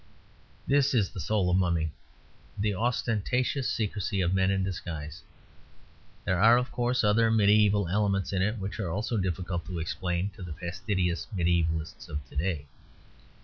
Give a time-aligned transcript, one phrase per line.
[0.65, 1.91] This is the soul of Mumming;
[2.57, 5.21] the ostentatious secrecy of men in disguise.
[6.25, 10.31] There are, of course, other mediæval elements in it which are also difficult to explain
[10.31, 12.65] to the fastidious mediævalists of to day.